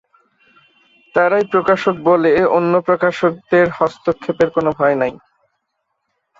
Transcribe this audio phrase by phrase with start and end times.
[1.15, 5.13] তাঁরাই প্রকাশক বলে অন্য প্রকাশকদের হস্তক্ষেপের কোন ভয় নেই।